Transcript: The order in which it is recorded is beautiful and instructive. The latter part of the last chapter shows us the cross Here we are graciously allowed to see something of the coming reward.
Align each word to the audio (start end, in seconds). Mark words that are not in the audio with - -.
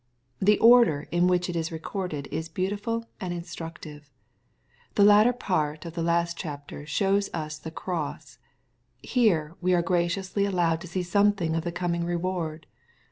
The 0.39 0.57
order 0.57 1.07
in 1.11 1.27
which 1.27 1.47
it 1.47 1.55
is 1.55 1.71
recorded 1.71 2.27
is 2.31 2.49
beautiful 2.49 3.05
and 3.19 3.31
instructive. 3.31 4.09
The 4.95 5.03
latter 5.03 5.31
part 5.31 5.85
of 5.85 5.93
the 5.93 6.01
last 6.01 6.35
chapter 6.39 6.87
shows 6.87 7.29
us 7.35 7.59
the 7.59 7.69
cross 7.69 8.39
Here 9.03 9.55
we 9.61 9.75
are 9.75 9.83
graciously 9.83 10.45
allowed 10.45 10.81
to 10.81 10.87
see 10.87 11.03
something 11.03 11.53
of 11.55 11.63
the 11.63 11.71
coming 11.71 12.03
reward. 12.03 12.65